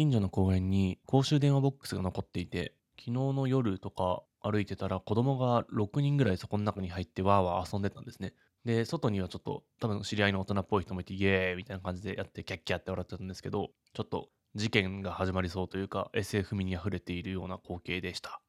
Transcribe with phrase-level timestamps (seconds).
[0.00, 8.32] 近所の公園に公衆電話ボックスが残っていて、昨日の夜とか歩いてたら子供が6人ぐらいそこの中に入ってわーわー遊んでたんですね。
[8.64, 18.40] で、外にはちょっと多分知り合いの大人っぽい人もいてイエーイみたいな感じでやってキャッキャって笑ってたんですけど、ちょっと事件が始まりそうというか SF 味に溢れているような光景でした。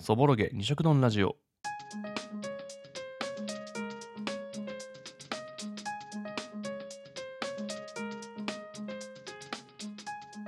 [0.00, 1.34] そぼろげ二色丼ラジオ。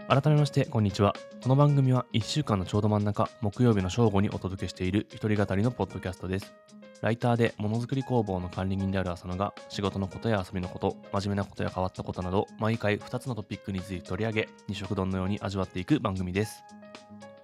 [0.09, 1.15] 改めまして、こんにちは。
[1.43, 6.55] この番組は1週間のちょうど真ん中、木曜日の正午にお届けしている一人語りのポッドキャストです。
[7.03, 16.65] ライターでものづくり工房の管理人である浅野が仕事のことや遊びのこと、真面目なことや変わったことなど、毎回2つのトピックについて取り上げ、二色丼のように味わっていく番組です。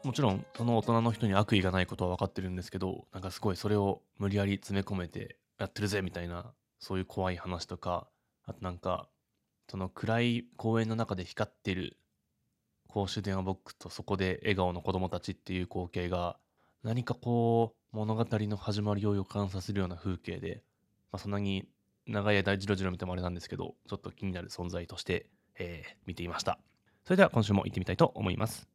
[0.03, 8.09] もちろん、その大人の人に悪意がないことは分かってるんですけど、なんかすごいそれを無理やり詰め込めてやってるぜみたいな、そういう怖い話とか、
[8.47, 9.11] あとなんか、
[9.69, 11.99] その暗い公園の中で光ってる
[12.95, 16.37] 公衆電話ボックスとそこで笑顔の子供たちっていう光景が
[16.85, 20.63] 何かこう物語の始まりを予感させるような風景で、
[21.11, 21.67] まあ、そんなに
[22.07, 25.27] 長い間じろじろ見てもあれなんですけどちょっと気になる存在として、
[25.59, 26.61] えー見ていました。
[27.03, 28.69] それでは今週も行ってみたいと思います。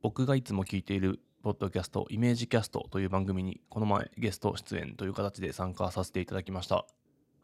[0.00, 6.86] 僕がいつも聞いているポッドキャストイメージキャストという番組にこの前ゲスト出演という形で参加させていただきました。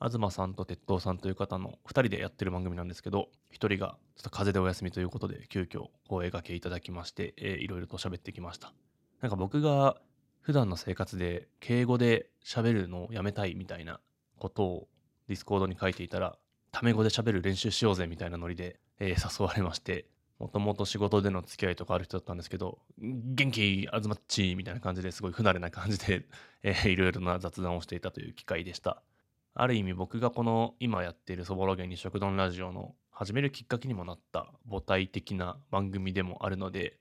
[0.01, 8.73] 東さんと鉄道さんという方の2人でやってる番組なんですけど1人がちょっと風邪でお休みということで急遽声掛けいただきまして、えーいろいろと喋ってきました。
[9.21, 9.97] なんか僕が
[10.41, 13.99] 普段の生活で敬語で喋るのをやめたいみたいな
[14.39, 14.89] ことを
[15.29, 16.37] Discord に書いていたら
[16.71, 20.07] タメ語で喋る練習しようぜみたいなノリで、えー誘われまして
[20.39, 26.27] もともと仕事での付き合いとかある人だったんですけど元気あずまっちみたいな感じですごい不慣れな感じで、
[26.63, 29.03] えーいろいろな雑談をしていたという機会でした。
[29.59, 36.99] ある意味僕がこの今やっているそぼろげに食丼ラジオの始めるきっかけにもなった母体的な番組でもあるので、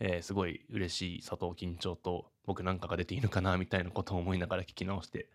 [0.00, 5.28] えーすごい嬉しい佐藤緊張と僕なんかが出ていいのかなみたいなことを思いながら聞き直して、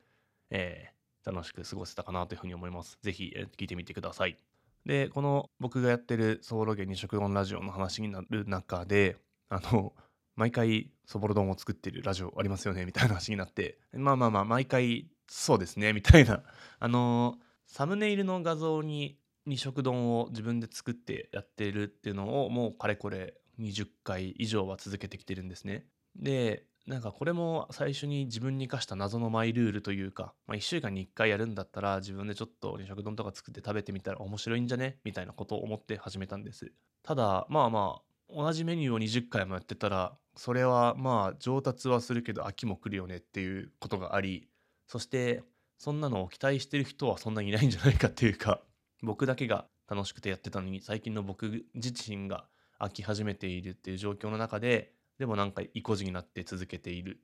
[0.50, 0.97] えー
[1.29, 2.97] 楽しく過ごせたかなというふうに思います。
[3.01, 4.38] ぜひ、聞いてみてください。
[4.85, 9.17] で、この僕がやってるそぼろげに食丼ラジオの話になる中で、
[9.49, 9.94] あの、
[10.37, 16.43] 毎回そぼろ丼を作ってるラジオありますよねみたいな話になってまあまあまあ毎回そうですねみたいな。
[16.79, 25.85] あのーサムネイルの画像に二色丼を自分で作ってやってるっていうのをもうかれこれ20回以上は続けてきてるんですね。
[26.15, 34.99] でなんかこれも最初に自分に課した謎のマイルールというか、まあ、1週間に1回やるんだったら自分でちょっと二色丼とか作って食べてみたら面白いんじゃね？
[35.03, 36.71] みたいなことを思って始めたんです。
[37.03, 44.47] ただまあまあ同じメニューを20回もやってたらそれはまあ上達はするけど飽きも来るよねっていうことがあり
[44.88, 45.43] そして
[45.77, 48.61] そんなのを期待してる人はそんなにいないんじゃないかっていうか
[49.01, 52.45] 僕だけが楽しくてやってたのに最近の僕自身が
[52.79, 57.19] 飽き始めているっていう状況の中ででもなんか意固地になって続けている。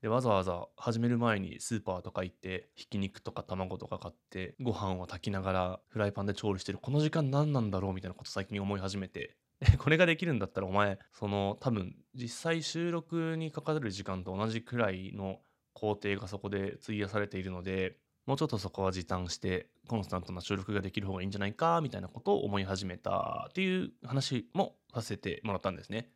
[0.00, 9.36] でわざわざ始める前にスーパーとか行ってひき肉とか卵とか買ってご飯を炊きながらフライパンで調理してるこの時間何なんだろうみたいなこと最近思い始めて
[9.78, 15.40] これができるんだったらお前その多分実際収録にかかる時間と同じくらいの
[15.74, 26.12] 工程がそこで費やされているのでもうちょっとそこは時短してコンスタントな収録ができる方がいいんじゃないかみたいなことを思い始めたっていう話もさせてもらったんですね。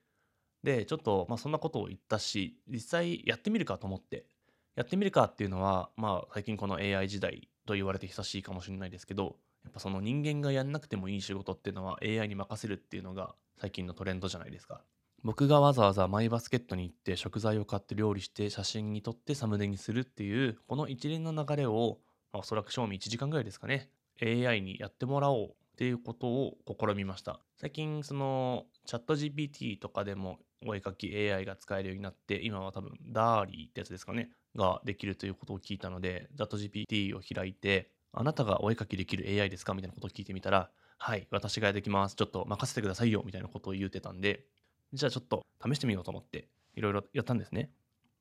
[0.63, 4.27] でちょっとまあそんなことを言ったし実際やってみるかと思って
[4.75, 14.83] やってみるかっていうのはまあ最近この AI 時代と言われて久しいかもしれないですけどやっぱその人間がやんなくてもいい仕事っていうのは AI に任せるっていうのが最近のトレンドじゃないですか。
[15.23, 21.99] 僕がわざわざマイバスケットに行って食材を買って料理して写真に撮ってサムネにするっていうこの一連の流れを、
[22.33, 23.89] まあ、おそらく賞味1時間ぐらいですかね。
[24.23, 27.41] AI にやってもらおうっていうことを試みました。
[27.57, 34.31] 最近そのチャット GPT とかでもお絵かき AI が使えるようになって今は多分 DALI ってやつですかね。
[34.57, 39.75] ができるということを聞いたのでチャット GPT を開いてあなたがお絵描きできる AI ですか？
[39.75, 44.45] みたいなことを聞いてみたらはい私ができますちょっと任せてくださいよみたいなことを言うてたんで
[44.93, 47.71] じゃあちょっと試してみようと思っていろいろやったんですね。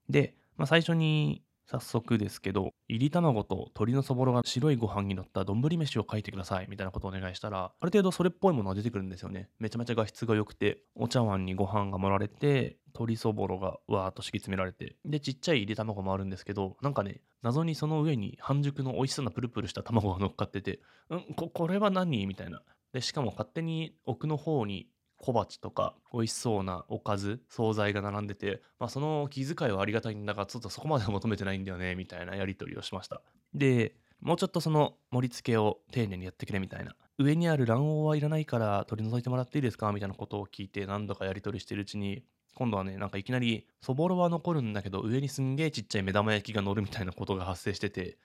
[0.10, 9.50] で、まあ、最初に早速ですけど、入り卵と鶏のそぼろが白いご飯に乗った丼飯を書いてくださいみたいなことをお願いしたら、ある程度それっぽいものが出てくるんですよね。
[9.60, 22.28] めちゃめちゃ画質が良くて、お茶碗にご飯が盛られて、鶏そぼろがわーっと敷き詰められて、で、ちっちゃい入り卵もあるんですけど、なんかね、謎にその上に半熟の美味しそうなプルプルした卵が乗っかってて、うん、ここれは何？
[22.28, 22.62] みたいな。
[22.94, 24.88] で、しかも勝手に奥の方に
[25.24, 33.22] 小鉢とか美味しそうなおかず惣菜が並んでて、まあ、その気遣いはありがたいんだがちょっとそこまでは求めてないんだよね みたいなやり取りをしました
[33.54, 36.96] でもうちょっとその盛り付けを丁寧にやってくれみたいな。
[37.20, 42.24] 上にある卵黄はいらないから取り除いてもらっていいですかみたいなことを聞いて何度かやり取りしてるうちに、
[42.56, 48.18] 今度はね、なんかいきなり、そぼろは残るんだけど、上にすんげえちっちゃい目玉焼きが乗るみたいなことが発生してて、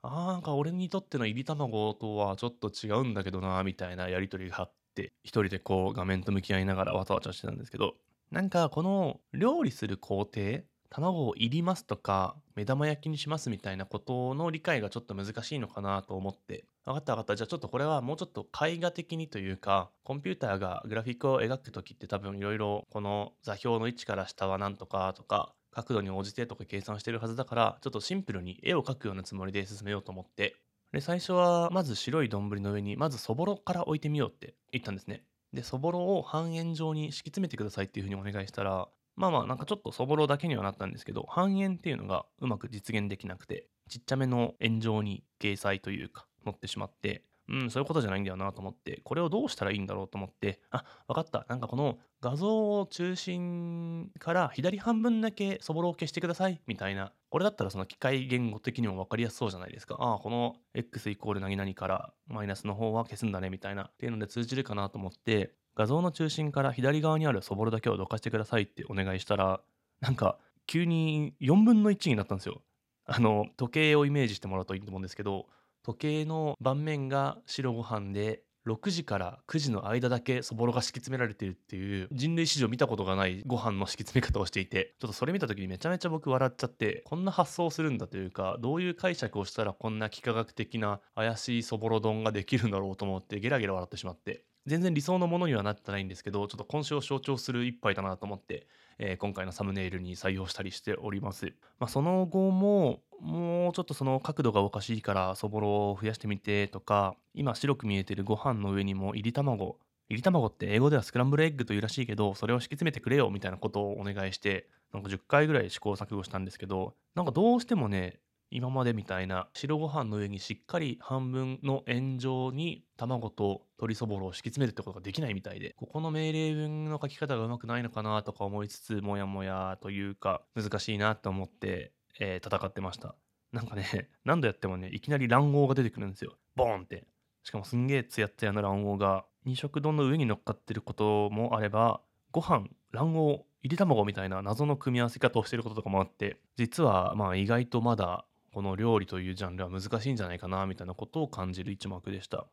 [0.00, 7.94] あーなんか俺にとっての入り卵とはちょっと違うんだけどな、みたいなやり取りがあっって、一人でこう画面と向き合いながらわちゃわちゃしてたんですけど、
[8.30, 10.60] なんかこの料理する工程、
[10.90, 17.36] 卵をいりますとか、目玉焼きにしますみたいなことの理解がちょっと難しいのかなと思って、分かった分かった。
[17.36, 30.56] じゃあちょっとこれはもうちょっと絵画的にというか、コンピューターがグラフィックを描くときって多分いろいろこの座標の位置から下はなんとかとか、角度に応じてとか計算してるはずだから、ちょっとシンプルに絵を描くようなつもりで進めようと思って、
[30.92, 35.24] で、最初はまず白い丼の上にまずそぼろから置いてみようって言ったんですね。
[35.52, 51.44] で、そぼろを半円状に敷き詰めてくださいっていうふうにお願いしたら、まあまあなんかちょっとそぼろだけにはなったんですけど、半円っていうのがうまく実現できなくて、ちっちゃめの円状に掲載というか、乗ってしまって、うん、そういうことじゃないんだよなと思って、これをどうしたらいいんだろうと思って、あ、わかった。
[51.48, 57.12] なんかこの画像を中心から左半分だけそぼろを消してくださいみたいな。
[57.30, 59.96] これだったらその機械言語的にも分かりやすそうじゃないですか。
[59.98, 63.84] ああ、この x イコール何々からマイナスの方は消すんだねみたいな。
[63.84, 69.60] っていうので通じるかなと思って、画像の中心から左側にあるそぼろだけをどかしてくださいってお願いしたら、
[70.00, 72.62] なんか急に4分の1になったんですよ。
[73.04, 75.46] あの、時計をイメージしてもらうといいと思うんですけど、
[75.82, 98.68] 時計の盤面が白ご飯で、6時から9時の間だけそぼろが敷き詰められてるっていう人類史上見たことがないご飯の敷き詰め方をしていてちょっとそれ見た時にめちゃめちゃ僕笑っちゃってこんな発想するんだというかどういう解釈をしたらこんな幾何学的な怪しいそぼろ丼ができるんだろうと思ってゲラゲラ笑ってしまって全然理想のものにはなってないんですけどちょっと今週を象徴する一杯だなと思って、
[99.04, 109.76] えー今回のサムネイルに採用したりしております、まあ、その後ももうちょっとその角度がおかしいからそぼろを増やしてみてとか今白く見えてるご飯の上にも入り卵。
[110.08, 118.18] 入り卵って英語ではスクランブルエッグというらしいけどそれを敷き詰めてくれよみたいなことをお願いしてなんか10回ぐらい試行錯誤したんですけどなんかどうしてもね
[118.52, 133.14] 今までみたいな白ご飯の上にしっかり半分の円状に卵と鶏そぼろを敷き詰めるってことができないみたいでここの命令文の書き方がうまくないのかなとか思いつつもやもやというか難しいなと思って、えー戦ってました。
[133.52, 136.36] なんかね 何度やってもねいきなり卵黄が出てくるんですよ。
[136.54, 137.06] ボーンって。
[137.42, 139.24] しかもすんげえツヤツヤな卵黄が。
[139.44, 142.00] 二色丼の上に乗っかってることもあれば
[142.30, 152.46] ご飯卵黄入り卵みたいな謎の組み合わせ方をしてることとかもあって実はまあ意外とまだこの料理というジャンルは難しいんじゃないかなみたいなことを感じる一幕でした。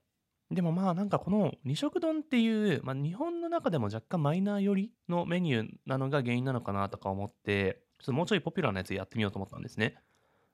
[0.52, 9.96] でもまあなんかこの二色丼っていう、まあ、日本の中でも若干マイナー寄りのメニューなのが原因なのかなとか思ってちょっともうちょいポピュラーなやつやってみようと思ったんですね。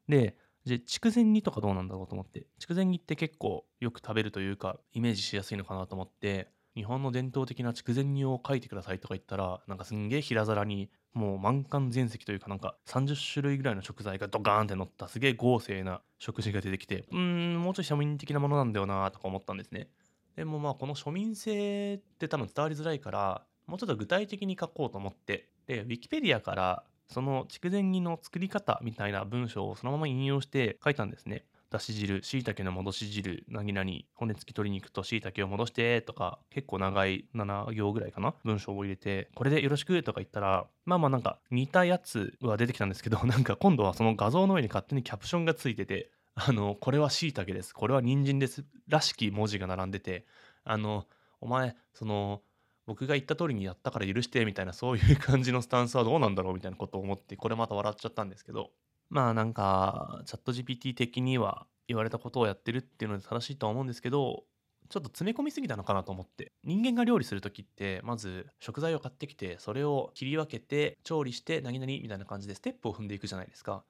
[0.10, 2.48] でじゃ筑前煮とかどうなんだろうと思って。
[2.60, 6.50] 筑前煮って結構よく食べるというかイメージしやすいのかなと思って。
[6.76, 19.88] 日本の伝統的な筑前煮を書いてくださいとか言ったらなんかすんげえ平皿にもう満貫全席というかなんか30種類ぐらいの食材がドカーンって乗ったすげえ豪勢な食事が出てきてうーんもうちょい庶民的なものなんだよなとか思ったんですね。
[20.36, 31.46] でもまあこの庶民性って多分伝わりづらいからもうちょっと具体的に書こうと思ってでウィキペディアからその筑前煮の作り方みたいな文章をそのまま引用して書いたんですね。
[31.76, 50.26] だし汁、しいたけの戻し汁、何々、骨付き鶏肉としいたけを戻してとか、結構長い7行ぐらいかな文章を入れて、これでよろしくとか言ったら、まあまあなんか似たやつは出てきたんですけど、 なんか今度はその画像の上に勝手にキャプションがついてて、あの、これはしいたけです、これは人参です、らしき文字が並んでて、
[50.64, 51.06] あの、
[51.42, 52.42] お前、その、
[52.86, 58.70] 僕が言った通りにやったから許してみたいなそういう感じのスタンスはどうなんだろうみたいなことを思ってこれまた笑っちゃったんですけど
[59.10, 64.44] まあなんかチャット GPT 的には言われたことをやってるっていうので正しいとは思うんですけど
[64.90, 66.52] ちょっと詰め込みすぎたのかなと思って。
[66.64, 73.84] 人間が料理する時ってまず食材を買ってきてそれを切り分けて調理して何々みたいな感じでステップを踏んでいくじゃないですか、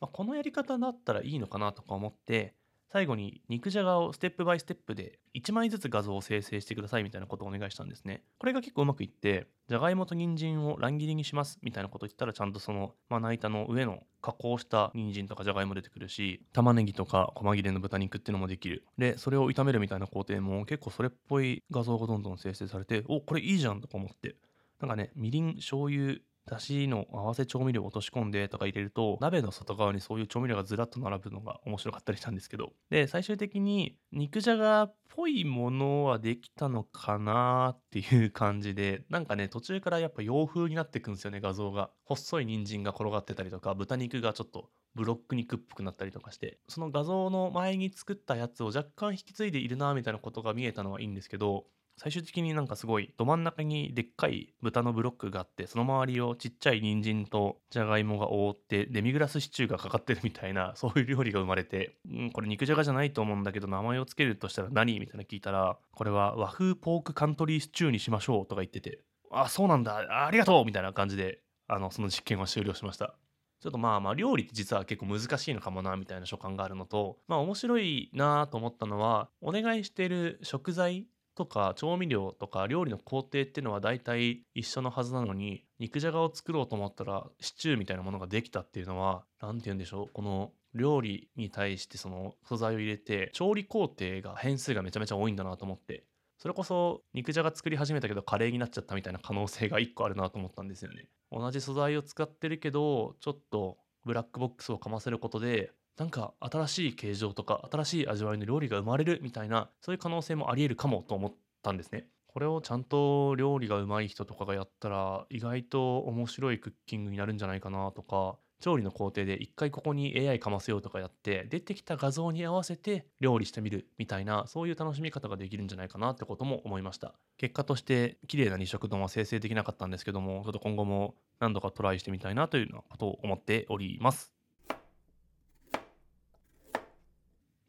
[0.00, 2.54] まあ、このやり方だったらいいのかなとか思って
[2.88, 8.22] 最後に肉じゃがをステップバイステップで1枚ずつ画像を生成してくださいみたいなことをお願いしたんですね。
[8.38, 18.84] これが結構うまくいって、じゃがいもと人参を乱切りにしますみたいなこと言ったらちゃんとそのまな板の上の加工した人参とかじゃがいも出てくるし、玉ねぎとか細切れの豚肉っていうのもできる。
[18.98, 24.36] で、それを炒めるみたいな工程も結構それっぽい画像がどんどん生成されて、お、これいいじゃんとか思って。
[24.80, 32.72] なんかね、みりん、醤油、だしの合わせ調味料を落とし込んでとか入れると鍋の外側にそういう調味料がずらっと並ぶのが面白かったりしたんですけど。
[32.90, 41.90] で最終的に肉じゃがっぽいものはできたのかなっていう感じでなんかね途中からやっぱ洋風になってくんですよね画像が。
[42.04, 46.58] 細い人参が転がってたりとか豚肉がちょっとブロック肉っぽくなったりとかして。
[46.68, 51.66] その画像の前に作ったやつを若干引き継いでいるなみたいなことが見えたのはいいんですけど
[51.98, 69.00] 最終的になんかすごいど真ん中にでっかい豚のブロックがあってその周りをちっちゃい人参とじゃがいもが覆ってデミグラスシチューがかかってるみたいな そういう料理が生まれて、うん、これ肉じゃがじゃないと思うんだけど名前を付けるとしたら何みたいな聞いたらこれは和風ポークカントリーシチューにしましょうとか言ってて
[69.30, 73.14] あそうなんだありがとうみたいな感じであのその実験は終了しました。
[73.60, 81.06] ちょっとまあまあ料理って実は結構難しいのかもなみたいな所感があるのとまあ面白いなと思ったのはお願いしてる食材
[81.36, 96.04] とか調味料とか料理の工程っていうのは大体一緒のはずなのに肉じゃがを作ろうと思ったらシチューみたいなものができたっていうのは何て言うんでしょうこの料理に対してその素材を入れて調理工程が変数がめちゃめちゃ多いんだなと思って
[96.38, 101.08] それこそ肉じゃが作り始めたけどカレーになっちゃったみたいな可能性が1個あるなと思ったんですよね。
[101.32, 112.06] 同じ素材を使ってるけどちょっとブラックボックスをかませることでなんか新しい形状とか新しい味わいの料理が生まれるみたいなそういう可能性もありえるかもと思ったんですね。
[112.26, 134.35] これをちゃんと料理がうまい人とかがやったら意外と面白いクッキングになるんじゃないかなとか調理の工程で一回ここに AI かませようとかやって出てきた画像に合わせて料理してみるみたいなそういう楽しみ方ができるんじゃないかなってことも思いました結果として綺麗な二色丼は生成できなかったんですけどもちょっと今後も何度かトライしてみたいなというようなことを思っております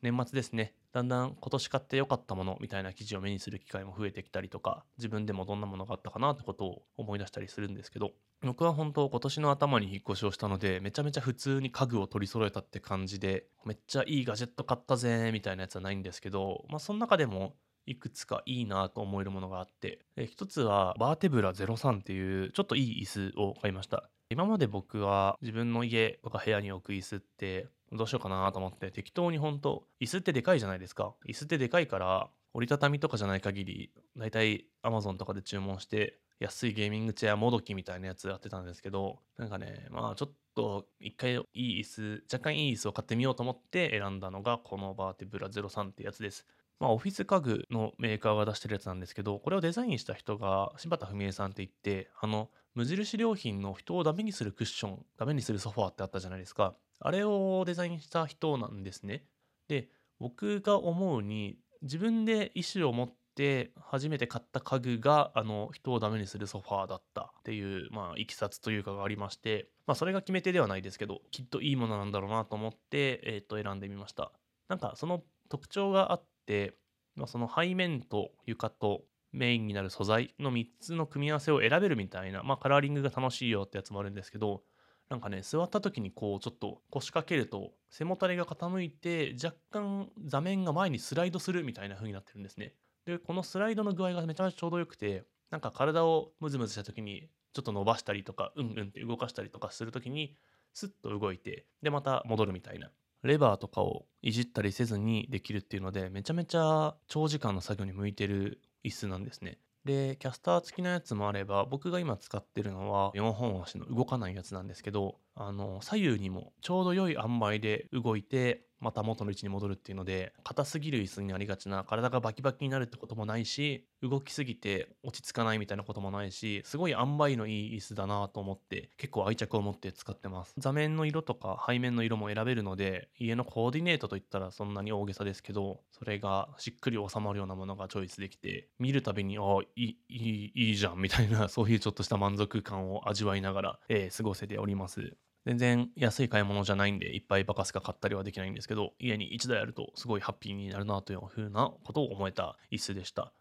[0.01, 0.73] 年末ですね。
[0.91, 24.09] だんだん今年買ってよかったものみたいな記事を目にする機会も増えてきたりとか自分でもどんなものがあったかなってことを思い出したりするんですけど僕は本当今年の頭に引っ越しをしたのでめちゃめちゃ普通に家具を取り揃えたって感じでめっちゃいいガジェット買ったぜみたいなやつはないんですけどまあその中でもいくつかいいなと思えるものがあって一つはバーテブラ03っていうちょっといい椅子を買いました。
[24.29, 46.45] 今まで僕は自分の家とか部屋に置く椅子ってどうしようかなと思って適当に本当椅子ってでかいじゃないですか椅子ってでかいから折りたたみとかじゃない限り大体 Amazon とかで注文して安いゲーミングチェアもどきみたいなやつやってたんですけどなんかねまあちょっと一回いい椅子若干いい椅子を買ってみようと思って選んだのがこのバーテブラ03ってやつです
[46.79, 56.75] まあ、オフィス家具のメーカーが出してるやつなんですけど、これをデザインした人が柴田文江さんって言って、あの、無印良品の人をダメにするクッション、ダメにするソファーってあったじゃないですか。
[56.99, 59.25] あれをデザインした人なんですね。
[59.67, 59.89] で、
[60.19, 74.31] 僕が思うに、自分で意思を持って初めて買った家具が、あの、人をダメにするソファーだったっていう、まあ、いきさつというかがありまして、まあ、それが決め手ではないですけど、きっといいものなんだろうなと思って、えっ、ー、と、選んでみました。
[74.69, 76.73] なんか、その特徴があって、
[77.15, 84.63] まあ、その背面と床とメインになる素材の3つの組み合わせを選べるみたいな、まあ、カラーリングが楽しいよってやつもあるんですけど、
[85.09, 92.73] なんかね、座った時にこう、ちょっと腰掛けると、背もたれが傾いて、若干座面が前にスライドするみたいな風になってるんですね。
[93.05, 100.35] で、このスライドの具合がめちゃめちゃちょうどよくて、なんか体をムズムズした時に、ちょっと伸ばしたりとか、うんうんって動かしたりとかする時に、
[100.73, 102.91] スッと動いて、で、また戻るみたいな。
[103.23, 109.59] レバーとかをいじったりせずにできるっていうので、めちゃめちゃ長時間の作業に向いてる椅子なんですね。
[109.87, 130.53] で、キャスター付きのやつもあれば、僕が今使ってるのは4本足の動かないやつなんですけど、あの、左右にもちょうど良い塩梅で動いて、また元の位置に戻るっていうので硬すぎる椅子になりがちな体がバキバキになるってこともないし動きすぎて落ち着かないみたいなこともないしすごい塩梅のいい椅子だなと思って結構愛着を持って使ってます。
[130.57, 139.41] 座面の色とか背面の色も選べるので家のコーディネートといったらそんなに大げさですけどそれがしっくり収まるようなものがチョイスできて見るたびにあ
[139.75, 145.15] いいいいいいじゃんみたいなそういうちょっとした満足感を味わいながら、えー、過ごせております。
[145.47, 153.31] 全然安い買い物じゃないんでいっぱいバカスカ買ったりはできないんですけど家に1台あるとすごいハッピーになるなというふうなことを思えた椅子でした。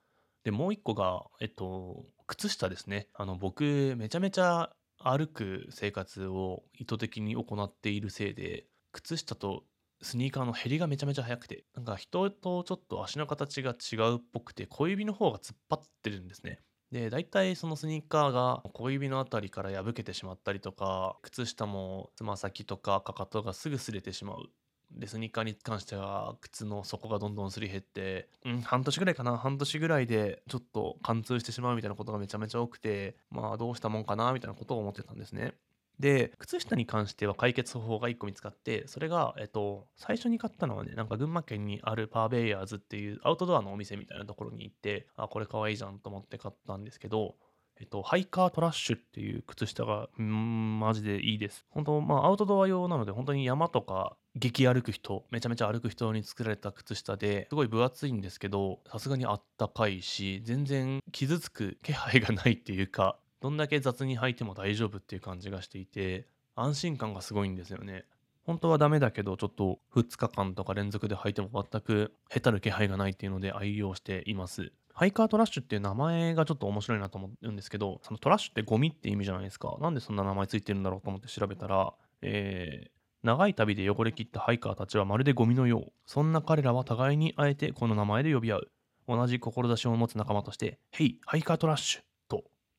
[0.45, 3.09] でもう一個がえっと靴下ですね。
[3.13, 9.65] あの僕めちゃめちゃ歩く生活を意図的に行っているせいで靴下と
[10.01, 16.61] スニーカーの減りがめちゃめちゃ速くてなんか人とちょっと足の形が違うっぽくて小指の方が突っ張ってるんですね。
[16.97, 24.49] で、大体そのスニーカーが小指の辺りから破けてしまったりとか、靴下もつま先とかかかとがすぐ擦れてしまう。
[24.91, 35.53] で、スニーカーに関しては靴の底がどんどんすり減って、うん、半年ぐらいかな、半年ぐらいでちょっと貫通してしまうみたいなことがめちゃめちゃ多くて、まあどうしたもんかなみたいなことを思ってたんですね。
[35.99, 47.37] で、靴下に関しては解決方法が1個見つかって、それが、えっと、最初に買ったのはね、なんか群馬県にあるパーベイヤーズっていうアウトドアのお店みたいなところに行って、あ、これかわいいじゃんと思って買ったんですけど、
[47.79, 51.67] えっと、ハイカートラッシュっていう靴下が、んマジでいいです。
[51.71, 68.05] 本当、まあ、アウトドア用なので、本当に山とか、激歩く人、めちゃめちゃ歩く人に作られた靴下で、すごい分厚いんですけど、さすがにあったかいし、全然傷つく気配がないっていうか、どんだけ雑に履いても大丈夫っていう感じがしていて、安心感がすごいんですよね。
[68.45, 74.73] 本当はダメだけど、ちょっと2日間とか連続で履いても全くへたる気配がないっていうので愛用しています。
[74.95, 79.77] hiker trash っていう名前がちょっと面白いなと思うんですけど、その trash ってゴミって意味じゃないですか。
[79.81, 82.91] なんでそんな名前ついてるんだろうと思って調べたら、えー、
[83.23, 85.93] 長い旅で汚れ切ったハイカーたちはまるでゴミのよう。
[86.07, 88.71] そんな彼らは互いにあえてこの名前で呼び合う。
[89.09, 92.01] 同じ志を持つ仲間として、 hey, hiker trash、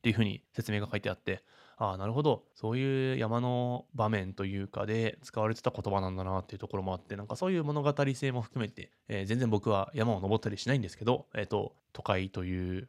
[0.08, 1.42] っていうふうに説明が書いてあって、
[1.76, 2.44] ああ、なるほど。
[2.54, 12.88] そういう山の場面というかで使われてた言葉なんだなっていうところもあって、なんかそういう物語性も含めて、えー、全然僕は山を登ったりしないんですけど、えっ、ー、と、都会という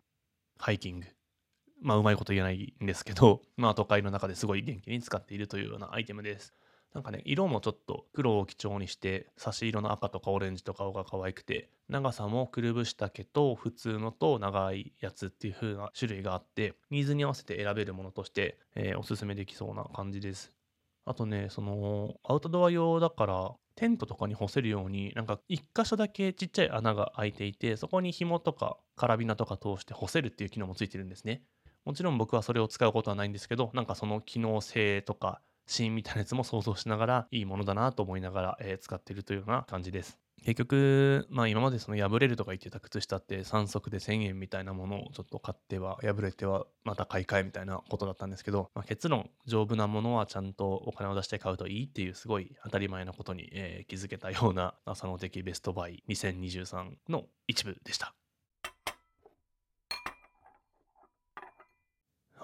[0.58, 1.08] ハイキング。
[1.82, 6.54] まあ、うまいこと言えないんですけど、まあ、都会の中ですごい元気に使っているというようなアイテムです。
[6.94, 20.52] なんかね、色もちょっと黒を基調にして、差し色の赤とかオレンジとかが可愛くて、長さもくるぶし丈と普通のと長いやつっていう風な種類があって、ニーズに合わせて選べるものとして、えー、おすすめできそうな感じです。
[21.06, 31.44] あとね、その、アウトドア用だから、テントとかに干せるように、なんか一箇所だけちっちゃい穴が開いていて、そこに紐とかカラビナとか通して干せるっていう機能もついてるんですね。
[31.86, 40.20] もちろん僕はそれを使うことはないんですけど、なんかその機能性とかシーンみたいなやつも想像しながらいいものだなと思いながら、えー、使ってるというような感じです。
[40.44, 58.14] 結局、まあ今までその破れるとか言ってた靴下って3足で1000円みたいなものをちょっと買っては破れてはまた買い替えみたいなことだったんですけど、まあ、結論丈夫なものはちゃんとお金を出して買うといいっていうすごい当たり前のことに、えー、気づけたような朝の的ベストバイ2023の一部でした。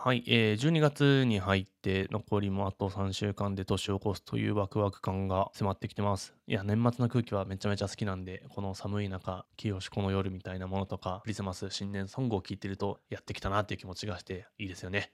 [0.05, 6.35] はい、えー、12月に入って残りもあと3週間で年を越すというワクワク感が迫ってきてます。
[6.45, 15.11] いや、年末の空気はめちゃめちゃ好きなんで、この寒い中、清しこの夜みたいなものとか、クリスマス新年ソングを聴いてるとやってきたなっていう気持ちがしていいですよね。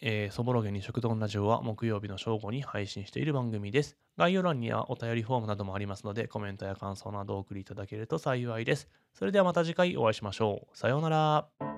[0.00, 3.96] えー、そぼろげに食堂ラジオは木曜日の正午に配信している番組です。
[4.16, 8.88] 概要欄にはお便りフォームなどもありますので、コメントや感想などお送りいただけると幸いです。
[9.14, 10.78] それではまた次回お会いしましょう。
[10.78, 11.77] さようなら。